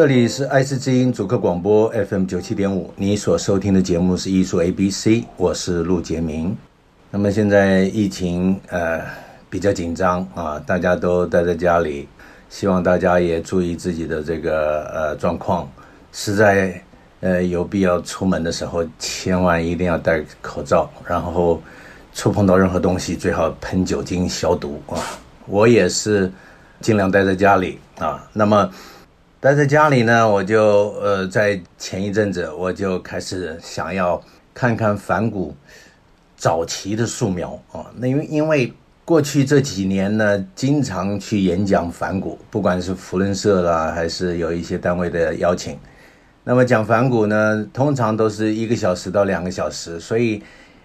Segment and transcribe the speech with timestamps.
[0.00, 6.56] 这里是爱思之音主客广播 FM 九七点五，你所收听的节目是艺术 A B C，我是陆杰明。
[7.10, 9.02] 那么现在疫情呃。
[9.50, 12.08] 比较紧张啊，大家都待在家里，
[12.48, 15.70] 希望大家也注意自己的这个呃状况。
[16.12, 16.82] 实在
[17.20, 21.60] 呃有必要出门的时候，千万一定要戴口罩，然后
[22.14, 24.96] 触碰到任何东西最好喷酒精消毒啊。
[25.44, 26.32] 我也是
[26.80, 28.26] 尽量待在家里啊。
[28.32, 28.70] 那么
[29.42, 35.56] 待在家里呢，我就呃在前一阵子我就开始想要看看梵谷
[36.36, 37.90] 早期的素描啊。
[37.96, 38.70] 那因为因为
[39.02, 45.78] 过去这几年呢，经常去演讲梵谷，不管是福伦社啦，还是有一些单位的邀请。
[46.44, 50.42] 那么讲梵谷呢，通常都是一个小时到两个小时，所以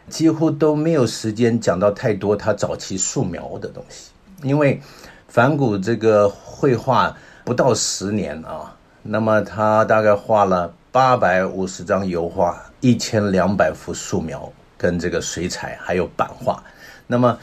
[0.08, 4.12] 几乎都没有时间讲到太多他早期素描的东西。
[4.44, 4.80] 因为
[5.28, 16.62] 梵谷这个绘画不到十年啊，那么他大概画了八百五十张油画，一千两百幅素描，跟这个水彩还有版画，
[17.08, 17.38] 那么。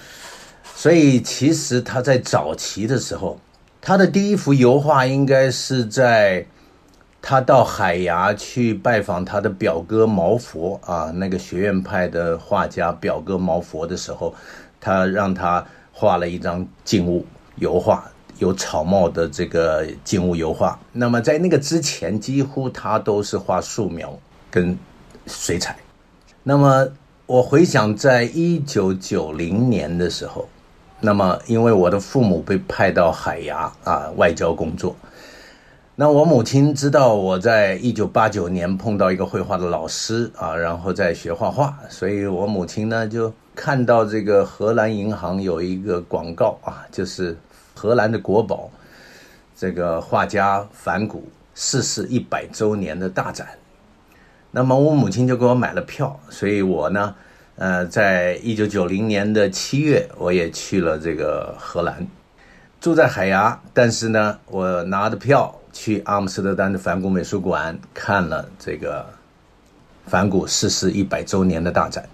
[0.75, 3.39] 所以，其实他在早期的时候，
[3.81, 6.45] 他的第一幅油画应该是在
[7.21, 14.35] 他到海牙去拜访他的表哥毛佛啊，那个学院派的画家表哥毛佛的时候，
[14.81, 17.25] 他让他画了一张静物
[17.57, 18.11] 油画，
[18.43, 20.79] 有草帽的这个静物油画。
[20.93, 24.19] 那么在那个之前，几乎他都是画素描
[24.51, 24.77] 跟
[25.27, 25.77] 水彩。
[26.43, 26.87] 那么
[27.27, 30.47] 我回想，在一九九零年的时候。
[31.05, 34.95] 那么，因为我的父母被派到海牙啊外交工作，
[35.97, 47.37] 那我母亲知道我在一九八九年碰到一个绘画的老师啊，然后在学画画，所以我母亲呢就看到这个荷兰银行有一个广告啊，就是
[47.83, 48.71] 荷兰的国宝，
[49.57, 53.49] 这个画家梵谷逝世一百周年的大展，
[54.53, 57.13] 那么我母亲就给我买了票，所以我呢。
[57.57, 62.07] 呃，在一九九零年的七月，我也去了这个荷兰，
[62.81, 63.61] 住在海牙。
[63.75, 69.05] 但是呢，我拿着票去阿姆斯特丹的梵谷美术馆看了这个
[70.07, 72.09] 梵谷逝世一百周年的大展，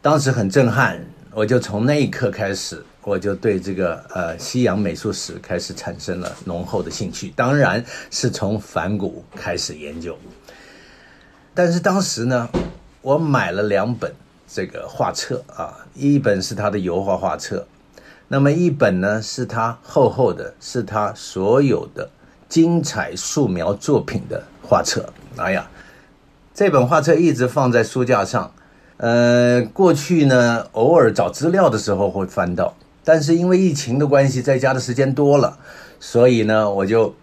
[0.00, 0.98] 当时很震撼。
[1.32, 7.32] 我就从那一刻开始，我就对这个呃西洋美术史开始产生了浓厚的兴趣。
[7.36, 10.18] 当然是从梵谷开始研究。
[11.54, 12.48] 但是当时呢，
[13.02, 14.12] 我买了两本。
[14.50, 17.66] 这个画册啊，一本是他的油画画册，
[18.28, 22.08] 那么一本呢是他厚厚的，是他所有的
[22.48, 25.12] 精彩素描作品的画册。
[25.36, 25.68] 哎呀，
[26.54, 28.50] 这本画册一直放在书架上，
[28.98, 35.58] 呃，过去呢偶尔找资料的时候会翻到，但是因为疫情的关系，在家的时间多了，
[35.98, 37.14] 所以呢我就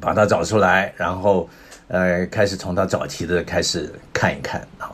[0.00, 1.48] 把它找出来，然后
[1.88, 4.90] 呃开始从他早期的开始看一看啊。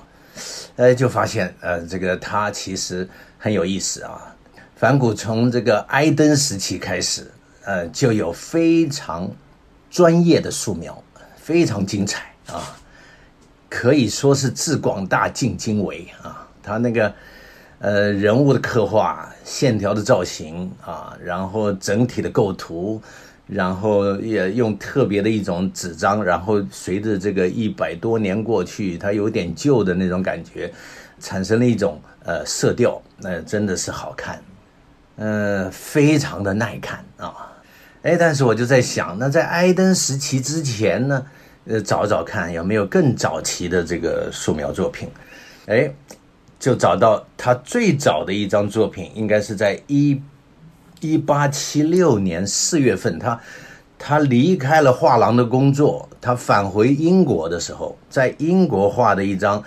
[0.77, 3.09] 呃，就发现，呃，这个他其实
[3.39, 4.35] 很有意思啊。
[4.75, 7.31] 梵谷从这个埃登时期开始，
[7.65, 9.27] 呃，就有非常
[9.89, 11.03] 专业的素描，
[11.39, 12.77] 非常精彩啊，
[13.69, 16.47] 可以说是至广大尽精微啊。
[16.63, 17.15] 他那个，
[17.79, 23.01] 呃，人物的刻画、线条的造型啊，然后整体的构图。
[23.49, 30.69] 然后也用特别的一种纸张，然后随着这个一百多年过去，它有点旧的那种感觉，
[31.21, 34.43] 产生了一种呃色调，那、真的是好看，
[35.15, 37.53] 呃，非常的耐看啊。
[38.03, 41.25] 哎，但是我就在想，那在埃登时期之前呢，
[41.67, 45.09] 呃，找找看有没有更早期的这个素描作品，
[45.67, 45.93] 哎，
[46.59, 50.21] 就找到他最早的一张作品，应该是在一。
[51.01, 53.39] 一八七六年四月份，他
[53.99, 59.63] 他离开了画廊的工作，他返回英国的时候，在英国画的一张，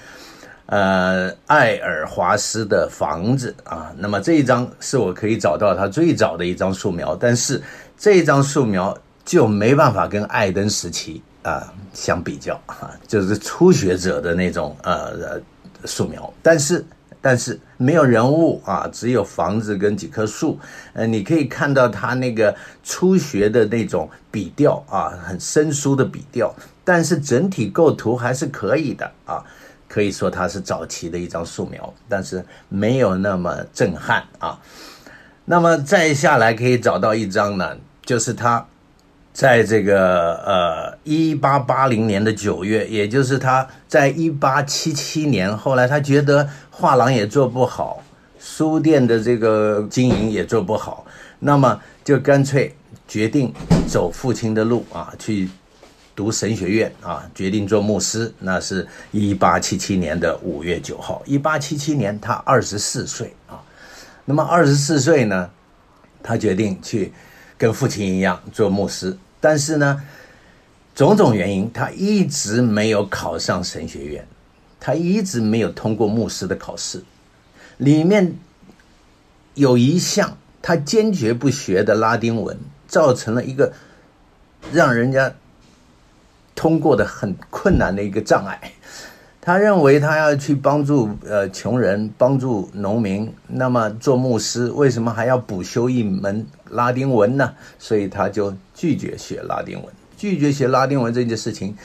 [0.65, 3.93] 呃，爱尔华斯的房子啊。
[3.95, 7.61] 那么这一张是我可以找到他最早的一张素描，但是
[7.95, 15.39] 这张素描就没办法跟艾登时期啊相比较啊， 就是初学者的那种呃
[15.85, 16.31] 素描。
[16.41, 16.85] 但是
[17.21, 20.57] 但是没有人物啊，只有房子跟几棵树。
[20.93, 26.53] 呃，你可以看到他那个初学的那种笔调啊，很生疏的笔调，
[26.83, 29.43] 但是整体构图还是可以的啊。
[29.87, 34.59] 可以说它是早期的一张素描，但是没有那么震撼啊。
[35.45, 37.75] 那么再下来可以找到一张呢，
[38.05, 38.63] 就是他
[39.33, 48.03] 在这个呃一八八零年的九月，也就是他在一八七七年，后来他觉得画廊也做不好，
[48.39, 51.05] 书店的这个经营也做不好，
[51.39, 52.75] 那么就干脆
[53.07, 53.53] 决定
[53.87, 55.49] 走父亲的路啊，去。
[56.15, 58.29] 读神学院啊，决定做牧师。
[58.39, 61.21] 那是一八七七年的五月九号。
[61.25, 63.55] 一八七七年，他二十四岁啊。
[64.25, 65.49] 那么二十四岁呢，
[66.21, 67.13] 他决定去
[67.59, 69.15] 跟父亲一样做牧师。
[69.39, 70.01] 但是呢，
[70.95, 74.27] 种种原因，他一直没有考上神学院，
[74.79, 77.03] 他一直没有通过牧师的考试。
[77.77, 78.33] 里面
[79.53, 82.57] 有一项他坚决不学的拉丁文，
[82.87, 83.73] 造成了一个
[84.73, 85.35] 让人家。
[86.55, 88.73] 通过的很困难的一个障碍，
[89.49, 97.51] 他认为他要去帮助呃穷人，帮助农民，那么做牧师为什么还要补修一门拉丁文呢？
[97.79, 101.75] 所以他就拒绝学拉丁文，拒绝学拉丁文这件事情，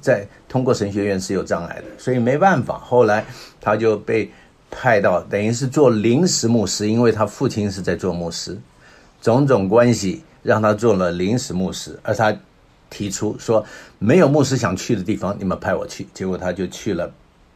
[0.00, 2.76] 在通过神学院是有障碍的，所以没办法。
[2.76, 3.24] 后来
[3.60, 4.28] 他就被
[4.68, 8.58] 派到等于是做临时牧师，因为他父亲是在做牧师，
[9.20, 12.36] 种种关系让他做了临时牧师，而他。
[12.92, 13.64] 提出说
[13.98, 16.06] 没有牧师想去的地方，你们派我去。
[16.12, 17.10] 结果他就去了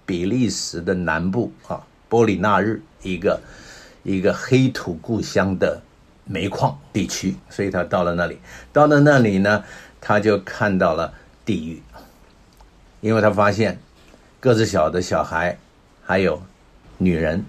[0.06, 3.38] 比利时的南部啊，波里纳日一个
[4.02, 5.82] 一个黑土故乡的
[6.24, 7.36] 煤矿地区。
[7.50, 8.38] 所以他到了那里，
[8.72, 9.62] 到了那里呢，
[10.00, 11.12] 他就看到了
[11.44, 11.82] 地狱，
[13.02, 13.78] 因为他发现
[14.40, 15.58] 个子小的小孩
[16.02, 16.42] 还有
[16.96, 17.44] 女人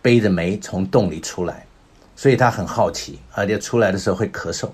[0.00, 1.66] 背着煤从洞里出来，
[2.14, 4.70] 所以他很好奇，而且出来的时候会咳嗽。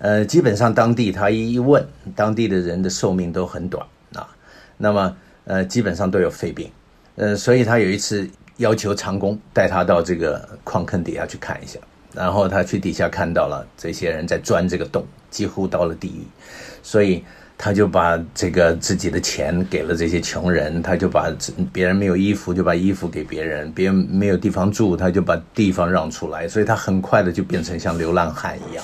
[0.00, 1.86] 呃，基本上当地他一一问，
[2.16, 4.26] 当地的人的寿命都很短啊。
[4.78, 6.70] 那么，呃，基本上都有肺病。
[7.16, 8.26] 呃，所以他有一次
[8.56, 11.78] 要求长工带他到这个矿坑底下去看一下。
[12.14, 16.24] 然后他去底下看到了这些人在钻这个洞，几乎到了地狱。
[16.82, 17.22] 所以
[17.58, 21.30] 他就把这个自己的钱给了这些穷人，他就把
[21.70, 26.48] 别人没有衣服就把衣服给别人，别人没有地方住他就把地方让出来。
[26.48, 28.82] 所以他很快的就变成像流浪汉一样。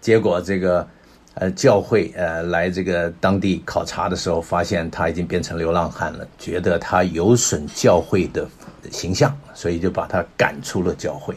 [0.00, 0.88] 结果这个，
[1.34, 8.48] 呃，教会呃来这个当地考察的时候，发现他已经变成流浪汉了，觉得他有损教会的
[8.90, 11.36] 形象，所以就把他赶出了教会。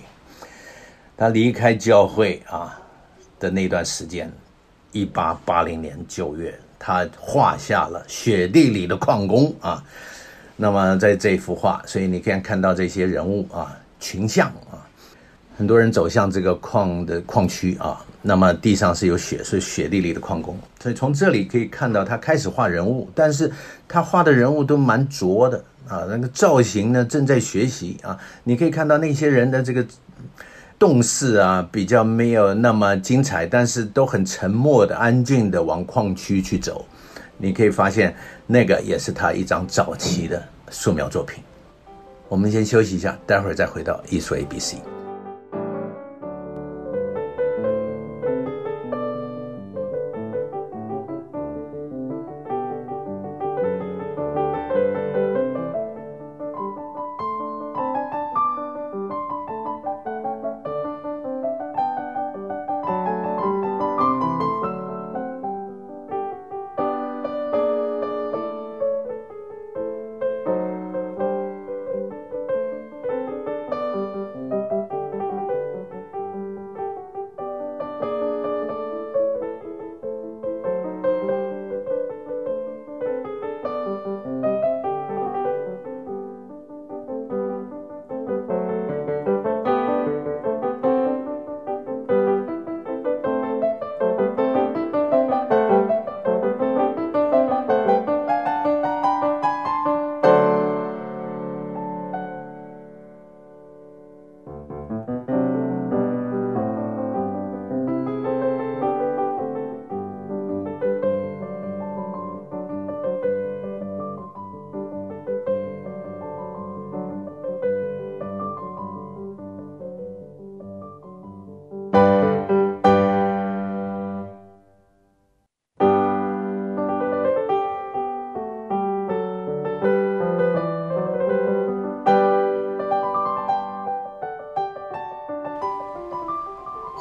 [1.15, 2.80] 他离开教会啊
[3.39, 4.31] 的那段时间，
[4.92, 9.83] 一八八零年九月，他画下了雪地里的矿工啊。
[10.56, 14.80] 那么在这幅画，所以你可以看到这些人物啊，群像啊。
[15.56, 20.57] 很多人走向这个矿的矿区啊，那么地上是有雪，是雪地里的矿工。
[20.79, 23.51] 所以从这里可以看到，他开始画人物，但是
[23.85, 28.17] 他画的人物都蛮拙的啊，那个造型呢正在学习啊。
[28.45, 29.85] 你可以看到那些人的这个
[30.79, 36.85] 动势啊，比较没有那么精彩，但是都很沉默的、安静的往矿区去走。
[37.37, 38.15] 你可以发现，
[38.47, 41.43] 那个也是他一张早期的素描作品。
[42.29, 44.92] 我们先休息一下，待会儿再回到艺术 ABC。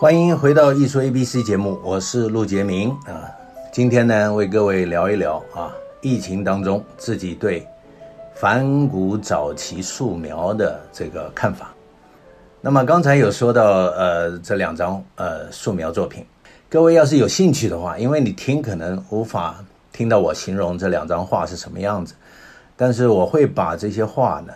[0.03, 3.31] 欢迎回到艺术 ABC 节目，我是陆杰明啊。
[3.73, 7.65] 今天呢，为各位聊一聊啊，疫情当中自己对
[8.35, 11.73] 梵谷早期素描的这个看法。
[12.61, 16.27] 那么刚才有说到呃这两张呃素描作品，
[16.69, 22.13] 各位要是有兴趣的话，因为你听可能无法听到我形容这两张画是什么样子，
[22.77, 24.53] 但是我会把这些画呢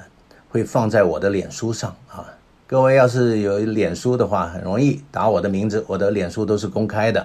[0.49, 2.27] 会放在我的脸书上啊。
[2.69, 7.25] 各位要是有脸书的话，很容易打我的名字，我的脸书都是公开的。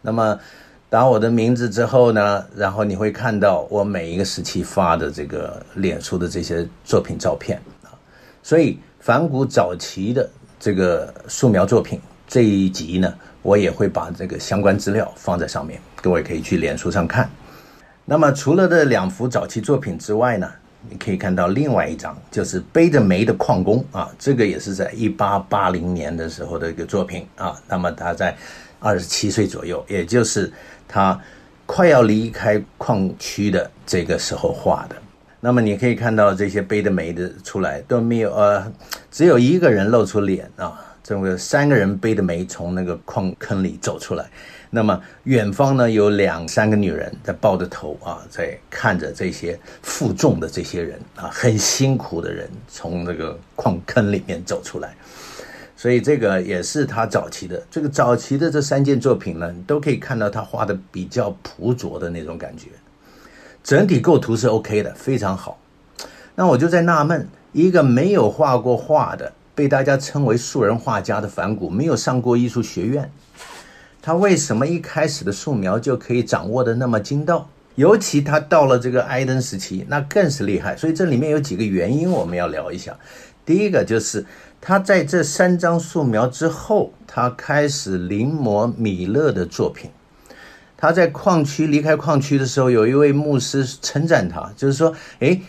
[0.00, 0.36] 那么
[0.90, 7.94] 打我的名字之后呢，然后你会看到我每一个时期发的这个脸书的这些作品照片啊。
[8.42, 17.30] 所以梵谷早期的这个素描作品这一集呢，我也会把这个相关资料放在上面，各位可以去脸书上看。
[18.04, 20.50] 那么除了这两幅早期作品之外呢，
[20.88, 27.56] 你可以看到另外一张，就是背着煤的矿工啊，这个也是在一八八零年的时候的一个作品啊。
[27.68, 28.36] 那么他在
[28.78, 30.52] 二十七岁左右，也就是
[30.86, 31.18] 他
[31.66, 34.96] 快要离开矿区的这个时候画的。
[35.40, 38.72] 那么你可以看到这些背着煤的出来都没有呃，
[39.10, 44.30] 只有一个人露出脸啊，这么三个人背着煤从那个矿坑里走出来。
[44.74, 54.94] 那么远方呢，有两三个女人在抱着头啊，在看着这些负重的这些人啊，很辛苦的人从那个矿坑里面走出来，
[55.76, 62.68] 所以这个也是他早期的这个早期的这三件作品呢，你都可以看到他画的比较朴拙的那种感觉，
[63.62, 65.58] 整体构图是 OK 的，非常好。
[66.34, 73.12] 那我就在纳闷，一个没有画过画的，被大家称为素人画家的梵谷，没有上过艺术学院。
[74.02, 77.48] 他为什么一开始的素描就可以掌握的那么精到？
[77.76, 80.76] 尤其他到了这个艾登时期，那更是厉害。
[80.76, 82.94] 所以这里面有几个原因，我们要聊一下。
[83.46, 84.26] 第一个就是
[84.60, 89.90] 他在这三张素描之后，他开始临摹米勒的作品。
[90.76, 95.40] 他在矿区离开矿区的时候，有一位牧师称赞他，就是说：“诶，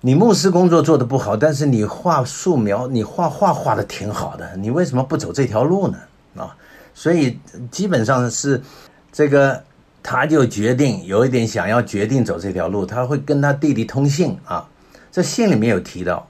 [0.00, 5.98] 你牧师工作做得不好，但是你画素描，你画画画的挺好的，你为什么不走这条路呢？”
[6.42, 6.56] 啊。
[6.94, 7.38] 所以
[7.70, 8.60] 基本上是
[9.12, 9.62] 这个，
[10.02, 14.68] 他就决定有一点想要决定走这条路，他会跟他弟弟通信啊。
[15.12, 16.28] 这信里面有提到，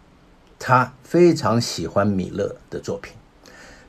[0.59, 3.13] 他非常喜欢米勒的作品。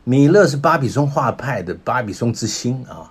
[0.04, 3.10] 米勒是巴比松画派的巴比松之星啊，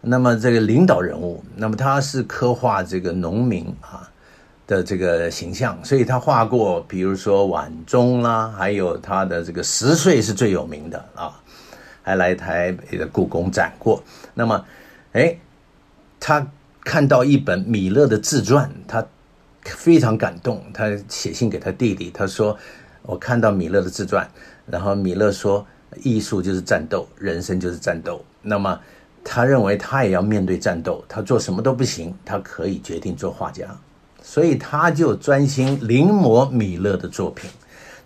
[0.00, 4.06] 那么这个领导人物，那么他是刻画这个农民啊
[4.66, 11.39] 的这个形象，所以他画过，比如说晚钟啦，还有他的这个十岁是最有名的啊。
[12.10, 14.02] 还来台北的故宫展过。
[14.34, 14.64] 那么，
[15.12, 15.38] 哎，
[16.18, 16.44] 他
[16.82, 19.06] 看到一本米勒的自传，他
[19.62, 20.60] 非常感动。
[20.74, 22.58] 他写信给他弟弟，他说
[23.02, 24.28] ：“我看到米勒的自传，
[24.66, 25.64] 然后米勒说，
[26.02, 28.24] 艺术就是战斗，人生就是战斗。
[28.42, 28.80] 那么，
[29.22, 33.66] 他认为他也要面对战斗，他做什么都不行，他可以决定做画家，
[34.20, 37.48] 所以他就专心临摹米勒的作品。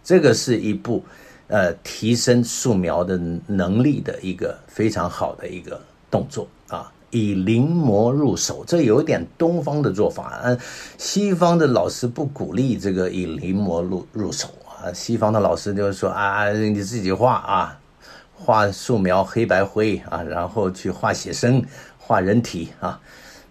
[0.02, 1.02] 这个是一部。”
[1.46, 5.78] 呃，提升素描的能力的一个非常好的一个
[6.10, 10.40] 动作啊，以临摹入手，这有点东方的做法。
[10.42, 10.58] 嗯，
[10.96, 14.48] 西方的老师不鼓励这个以临摹入入手
[14.80, 17.78] 啊，西方的老师就是说啊，你自己画啊，
[18.32, 21.62] 画素描黑白灰啊，然后去画写生、
[21.98, 22.98] 画人体啊，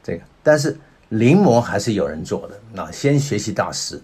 [0.02, 0.24] 这个。
[0.42, 0.76] 但是
[1.10, 4.02] 临摹还是有人做的，那先学习大师。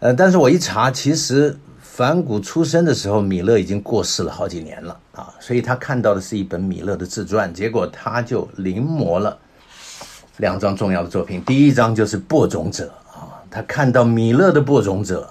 [0.00, 1.56] 呃，但是我一查，其实。
[1.96, 9.38] 梵谷出生的时候，米勒已经过世了好几年了啊，所以他看到的是一本米勒的自传，结果他就临摹了
[10.36, 11.42] 两张重要的作品。
[11.46, 15.26] 第一张就是《播种者》啊，他看到米勒的《播种者》，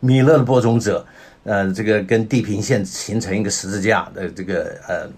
[0.00, 1.02] 米勒的《播种者》，
[1.50, 5.08] 呃，这个跟地平线形成一个十字架的这个呃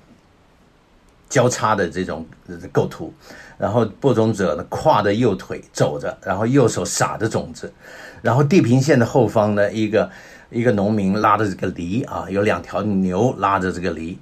[1.28, 2.24] 交叉的这种
[2.70, 3.12] 构图，
[3.58, 7.72] 然后播种者呢跨着右腿走着，然后右手撒着种子，
[8.22, 10.08] 然后地平线的后方呢一个。
[10.50, 14.18] 一个农民拉着这个犁啊，有两条牛拉着这个犁，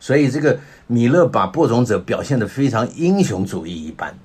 [0.00, 4.18] 所以这个米勒把播种者表现得非常英雄主义一般，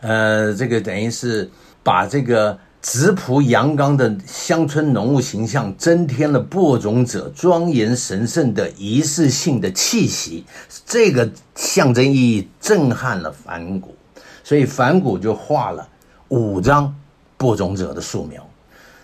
[0.00, 1.50] 呃，这个等于是
[1.82, 10.44] 把这个质朴阳刚的乡村农务形象增添了播种者庄严神圣的仪式性的气息，
[10.86, 13.94] 这个象征意义震撼了梵谷，
[14.42, 15.86] 所以梵谷就画了
[16.28, 16.94] 五张
[17.36, 18.46] 播种者的素描。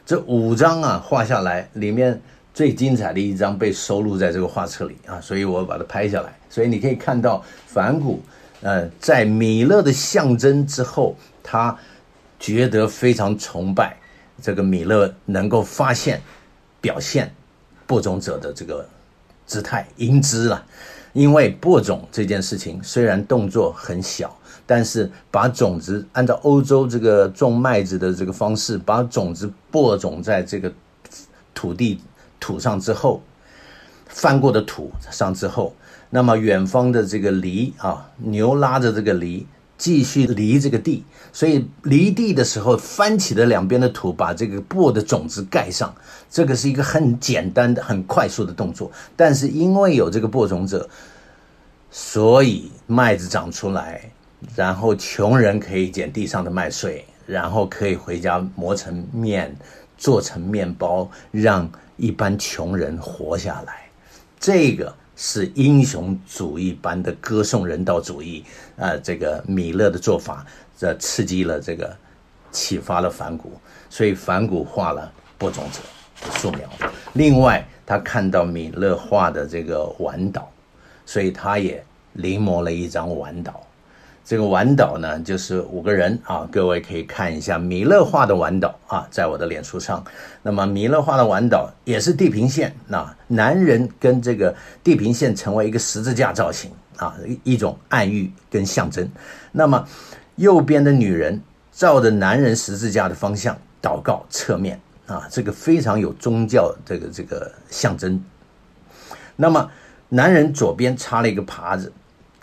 [0.06, 2.18] 这五张啊画下来，里面
[2.54, 6.32] 最精彩的一张被收录在这个画册里啊，所以我把它拍下来。
[6.48, 8.22] 所以你可以看到梵谷，
[8.60, 11.76] 呃，在米勒的象征之后，他
[12.38, 13.96] 觉得非常崇拜
[14.40, 16.22] 这个米勒能够发现、
[16.80, 17.34] 表现
[17.84, 18.88] 播种者的这个
[19.44, 20.64] 姿态英姿了。
[21.12, 30.72] 因为播种这件事情虽然动作很小，但是把种子按照欧洲这个种麦子的这个方式，把种子播种在这个
[31.54, 32.00] 土地
[32.40, 33.22] 土上之后，
[34.06, 35.74] 翻过的土上之后，
[36.10, 39.46] 那么远方的这个犁啊，牛拉着这个犁。
[39.78, 41.04] 继续犁这个地，
[41.34, 45.94] 所以犁地的时候翻起的两边的土，把这个播的种子盖上。
[46.30, 48.90] 这个是一个很简单的、很快速的动作。
[49.14, 50.88] 但是因为有这个播种者，
[51.90, 54.10] 所以麦子长出来，
[54.54, 59.54] 然后穷人可以捡地上的麦穗，然后可以回家磨成面，
[59.96, 63.88] 做成面包，让一般穷人活下来。
[64.38, 64.94] 这个。
[65.18, 68.44] 是英雄主义般的歌颂人道主义，
[68.76, 70.44] 呃，这个米勒的做法，
[70.76, 71.96] 这刺激了这个，
[72.52, 73.50] 启发了梵谷，
[73.88, 75.80] 所以梵谷画了播种者
[76.20, 76.68] 的素描。
[77.14, 80.50] 另外，他看到米勒画的这个晚岛，
[81.06, 83.65] 所以他也临摹了一张晚岛。
[84.26, 90.04] 这个晚岛呢，就是五个人啊，各位可以看一下弥勒画的晚岛啊，在我的脸书上。
[90.42, 94.52] 那么弥勒画的晚岛也是地平线，那男人跟这个
[94.82, 99.08] 地平线成为一个十字架造型啊，一种暗喻跟象征。
[99.52, 99.86] 那么
[100.34, 101.40] 右边的女人
[101.70, 108.20] 照着男人十字架的方向祷告侧面啊，这个非常有宗教这个这个象征。
[109.36, 109.70] 那么
[110.08, 111.92] 男人左边插了一个耙子。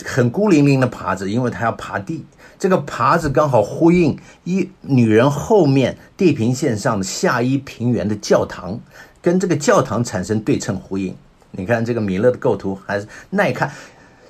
[0.06, 2.26] 很孤零零的耙子，因为他要耙地。
[2.60, 8.80] 这个耙子刚好呼应一女人后面地平线上的下伊平原的教堂，
[9.22, 11.14] 跟这个教堂产生对称呼应。
[11.52, 13.70] 你看这个米勒的构图还是耐看，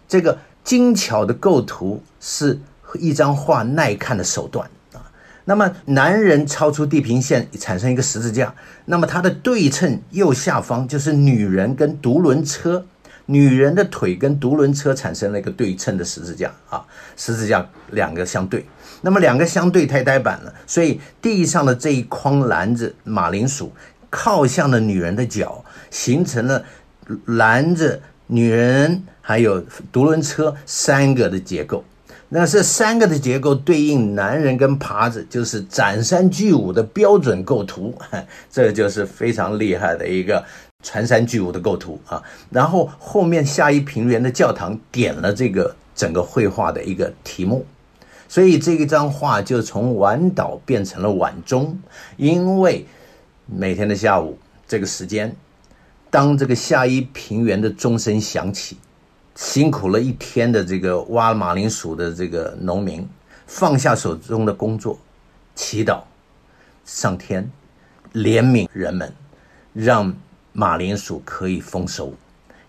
[0.07, 2.59] 这个精巧的构图是
[2.95, 5.01] 一张画耐看的手段啊。
[5.45, 8.53] 那么男人超出地平线产生一个十字架，
[8.85, 12.83] 那么它的对称右下方就是女人跟独轮车。
[13.25, 16.83] 女人的腿跟独轮车产生了一个对称的十字架啊，
[17.15, 18.65] 十字架两个相对，
[19.01, 23.71] 那么两个相对太呆板了，所以地上的这一筐篮子马铃薯
[24.09, 26.63] 靠向了女人的脚，形成了
[27.25, 31.83] 篮子、女人还有独轮车三个的结构。
[32.29, 37.95] 那这三个的结构对应男人跟耙子，就是斩山巨舞的标准构图，
[38.51, 40.43] 这就是非常厉害的一个。
[40.83, 47.65] 穿山巨物的构图啊，然后后面夏伊平原的教堂点了这个整个绘画的一个题目，
[48.27, 51.79] 所以这一张画就从晚岛变成了晚钟，
[52.17, 52.85] 因为
[53.45, 55.33] 每天的下午这个时间，
[56.11, 58.77] 当这个夏伊平原的钟声响起，
[59.35, 63.07] 辛苦了一天的这个挖马铃薯的这个农民
[63.47, 64.99] 放下手中的工作，
[65.55, 66.01] 祈祷
[66.83, 67.49] 上天
[68.13, 69.13] 怜悯人们，
[69.71, 70.13] 让。
[70.55, 72.13] 马铃薯可以丰收，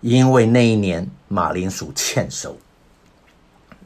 [0.00, 2.56] 因为那一年马铃薯欠收。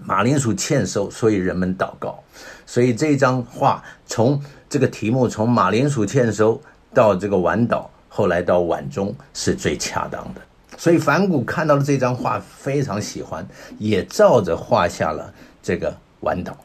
[0.05, 2.23] 马铃薯欠收，所以人们祷告。
[2.65, 6.63] 所以这张画从这个题目从马铃薯欠收
[6.95, 10.41] 到这个晚岛，后来到晚钟是最恰当的。
[10.77, 13.45] 所以梵谷看到了这张画，非常喜欢，
[13.79, 16.57] 也照着画下了这个晚岛。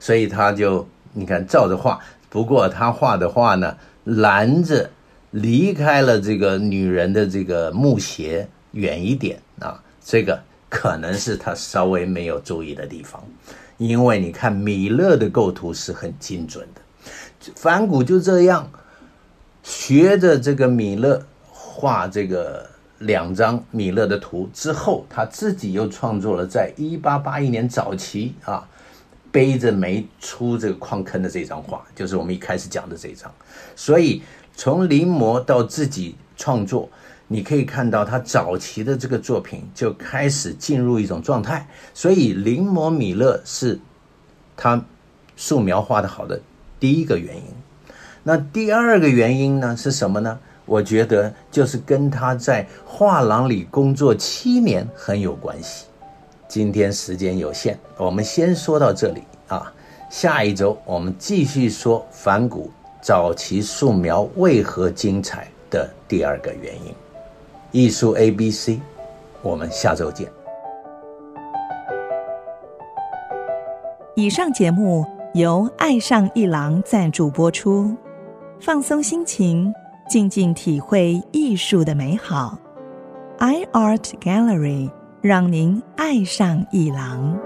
[0.00, 2.00] 所以他就你看照着画，
[2.30, 4.90] 不过他画的画呢，拦着。
[5.34, 13.20] 离开了这个女人的这个木鞋远一点啊，这个可能是他稍微没有注意的地方，
[13.76, 16.80] 因为你看米勒的构图是很精准的，
[17.56, 18.70] 梵谷就这样
[19.64, 21.20] 学着这个米勒
[21.50, 22.64] 画这个
[23.00, 28.68] 两张米勒的图之后，他自己又创作了在一八八一年早期啊
[29.32, 33.28] 背着煤出这个矿坑的这张画，就是我们一开始讲的这张，
[33.74, 34.22] 所以。
[34.56, 36.88] 从临摹到自己创作，
[37.26, 43.78] 你可以看到他早期的这个作品就开始进入一种状态，所以临摹米勒是
[44.56, 44.84] 他
[45.36, 46.40] 素描画得好的
[46.78, 47.42] 第一个原因。
[48.22, 50.38] 那第二个原因呢是什么呢？
[50.66, 55.84] 我觉得就是跟他在画廊里工作七年很有关系。
[56.48, 59.72] 今天时间有限，我们先说到这里啊，
[60.08, 62.70] 下一周我们继续说反骨。
[63.04, 66.94] 早期素描为何精彩的第二个原因，
[67.70, 68.80] 艺术 A B C，
[69.42, 70.26] 我们下周见。
[74.14, 77.94] 以上节目由爱上艺廊赞助播出，
[78.58, 79.70] 放松心情，
[80.08, 82.56] 静静体会艺术的美好。
[83.38, 84.90] iArt Gallery
[85.20, 87.38] 让您爱上艺廊。